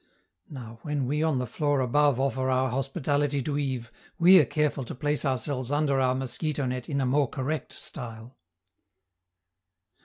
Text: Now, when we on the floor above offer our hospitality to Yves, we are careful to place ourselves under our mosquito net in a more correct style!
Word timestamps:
Now, 0.49 0.79
when 0.81 1.05
we 1.05 1.21
on 1.21 1.37
the 1.37 1.45
floor 1.45 1.79
above 1.79 2.19
offer 2.19 2.49
our 2.49 2.71
hospitality 2.71 3.39
to 3.43 3.55
Yves, 3.55 3.89
we 4.17 4.39
are 4.39 4.45
careful 4.45 4.83
to 4.85 4.95
place 4.95 5.25
ourselves 5.25 5.71
under 5.71 5.99
our 5.99 6.15
mosquito 6.15 6.65
net 6.65 6.89
in 6.89 6.99
a 6.99 7.05
more 7.05 7.29
correct 7.29 7.71
style! 7.71 8.35